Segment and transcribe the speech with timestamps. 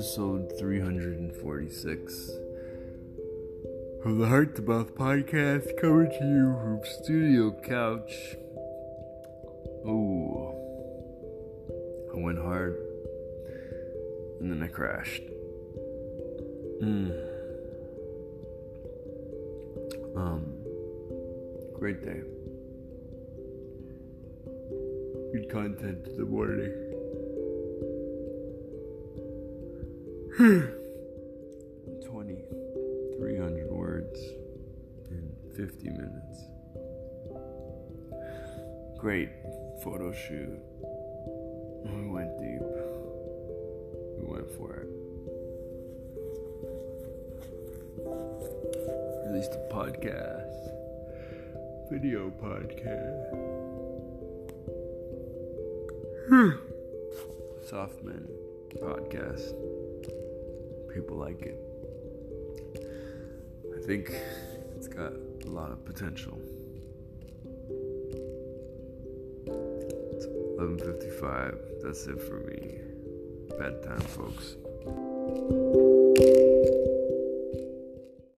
[0.00, 2.30] episode 346
[4.06, 8.34] of the Heart to Mouth podcast coming to you from Studio Couch.
[9.86, 10.54] Ooh,
[12.14, 12.78] I went hard
[14.40, 15.24] and then I crashed.
[16.82, 17.12] Mm.
[20.16, 20.46] Um,
[21.78, 22.22] great day.
[25.34, 26.89] Good content in the morning.
[30.40, 30.64] 20,
[33.18, 34.18] 300 words
[35.10, 36.44] in 50 minutes.
[38.98, 39.28] Great
[39.84, 40.58] photo shoot.
[41.84, 42.62] We went deep.
[44.16, 44.88] We went for it.
[49.28, 50.70] Released a podcast,
[51.90, 53.28] video podcast.
[56.30, 56.52] Hmm.
[57.70, 58.26] Softman
[58.78, 59.54] podcast.
[60.92, 61.58] People like it.
[63.76, 64.12] I think
[64.76, 66.38] it's got a lot of potential.
[70.12, 71.58] It's 11:55.
[71.82, 72.80] That's it for me.
[73.58, 74.56] Bedtime, folks.